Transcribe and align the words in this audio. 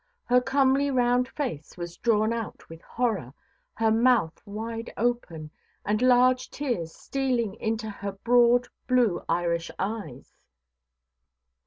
Her 0.25 0.41
comely 0.41 0.89
round 0.89 1.27
face 1.27 1.77
was 1.77 1.95
drawn 1.97 2.33
out 2.33 2.67
with 2.69 2.81
horror, 2.81 3.35
her 3.75 3.91
mouth 3.91 4.41
wide 4.47 4.91
open, 4.97 5.51
and 5.85 6.01
large 6.01 6.49
tears 6.49 6.91
stealing 6.91 7.53
into 7.59 7.87
her 7.87 8.13
broad 8.13 8.67
blue 8.87 9.21
Irish 9.29 9.69
eyes. 9.77 10.33